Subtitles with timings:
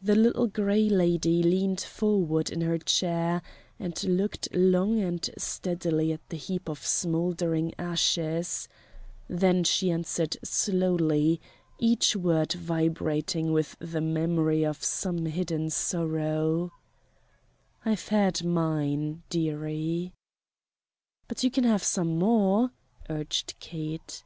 [0.00, 3.42] The Little Gray Lady leaned forward in her chair
[3.80, 8.68] and looked long and steadily at the heap of smouldering ashes;
[9.26, 11.40] then she answered slowly,
[11.80, 16.70] each word vibrating with the memory of some hidden sorrow:
[17.84, 20.12] "I've had mine, dearie."
[21.26, 22.70] "But you can have some more,"
[23.10, 24.22] urged Kate.